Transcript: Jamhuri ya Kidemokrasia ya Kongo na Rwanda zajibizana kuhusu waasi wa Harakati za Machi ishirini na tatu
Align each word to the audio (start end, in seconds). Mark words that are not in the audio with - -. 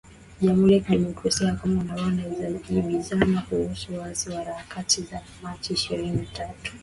Jamhuri 0.41 0.73
ya 0.73 0.79
Kidemokrasia 0.83 1.47
ya 1.47 1.55
Kongo 1.55 1.83
na 1.83 1.93
Rwanda 1.95 2.23
zajibizana 2.29 3.41
kuhusu 3.41 3.93
waasi 3.97 4.29
wa 4.29 4.35
Harakati 4.37 5.01
za 5.03 5.21
Machi 5.43 5.73
ishirini 5.73 6.15
na 6.17 6.25
tatu 6.25 6.73